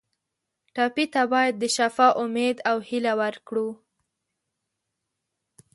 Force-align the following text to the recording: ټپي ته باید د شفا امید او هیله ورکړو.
ټپي 0.75 1.05
ته 1.13 1.21
باید 1.33 1.53
د 1.57 1.63
شفا 1.75 2.07
امید 2.21 2.57
او 2.69 2.77
هیله 2.89 3.13
ورکړو. 3.21 3.67